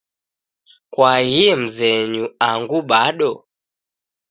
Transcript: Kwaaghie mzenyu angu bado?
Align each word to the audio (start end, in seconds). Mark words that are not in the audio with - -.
Kwaaghie 0.93 1.53
mzenyu 1.61 2.25
angu 2.49 2.79
bado? 2.89 3.31